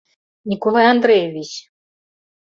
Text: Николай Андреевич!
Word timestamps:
Николай 0.51 0.85
Андреевич! 0.93 1.51